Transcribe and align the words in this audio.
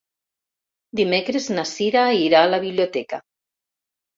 Dimecres 0.99 1.49
na 1.57 1.65
Cira 1.73 2.07
irà 2.23 2.41
a 2.47 2.51
la 2.55 2.61
biblioteca. 2.67 3.21